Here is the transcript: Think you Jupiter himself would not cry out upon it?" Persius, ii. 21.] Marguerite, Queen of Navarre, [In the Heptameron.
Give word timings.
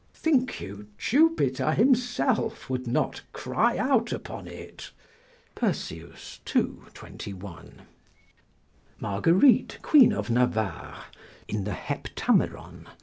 Think 0.15 0.59
you 0.59 0.87
Jupiter 0.97 1.73
himself 1.73 2.71
would 2.71 2.87
not 2.87 3.21
cry 3.33 3.77
out 3.77 4.11
upon 4.11 4.47
it?" 4.47 4.89
Persius, 5.53 6.39
ii. 6.55 6.69
21.] 6.95 7.83
Marguerite, 8.99 9.77
Queen 9.83 10.11
of 10.11 10.31
Navarre, 10.31 11.03
[In 11.47 11.65
the 11.65 11.75
Heptameron. 11.75 12.87